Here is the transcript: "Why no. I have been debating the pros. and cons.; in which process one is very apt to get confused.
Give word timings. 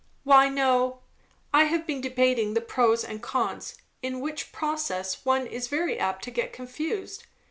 "Why 0.23 0.49
no. 0.49 1.03
I 1.53 1.65
have 1.65 1.85
been 1.85 2.01
debating 2.01 2.55
the 2.55 2.61
pros. 2.61 3.03
and 3.03 3.21
cons.; 3.21 3.75
in 4.01 4.19
which 4.19 4.51
process 4.51 5.23
one 5.23 5.45
is 5.45 5.67
very 5.67 5.99
apt 5.99 6.23
to 6.23 6.31
get 6.31 6.51
confused. 6.51 7.27